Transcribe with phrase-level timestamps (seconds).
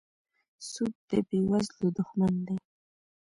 [0.69, 2.57] سود د بېوزلو دښمن دی.